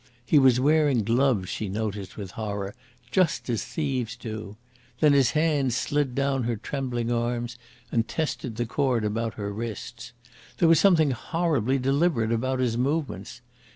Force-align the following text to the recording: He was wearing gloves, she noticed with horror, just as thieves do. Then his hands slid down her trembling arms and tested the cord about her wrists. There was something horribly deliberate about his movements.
He 0.25 0.39
was 0.39 0.59
wearing 0.59 1.03
gloves, 1.03 1.49
she 1.49 1.69
noticed 1.69 2.17
with 2.17 2.31
horror, 2.31 2.73
just 3.11 3.47
as 3.51 3.63
thieves 3.63 4.15
do. 4.15 4.57
Then 4.99 5.13
his 5.13 5.33
hands 5.37 5.75
slid 5.77 6.15
down 6.15 6.41
her 6.45 6.55
trembling 6.55 7.11
arms 7.11 7.59
and 7.91 8.07
tested 8.07 8.55
the 8.55 8.65
cord 8.65 9.05
about 9.05 9.35
her 9.35 9.53
wrists. 9.53 10.13
There 10.57 10.67
was 10.67 10.79
something 10.79 11.11
horribly 11.11 11.77
deliberate 11.77 12.31
about 12.31 12.57
his 12.57 12.79
movements. 12.79 13.41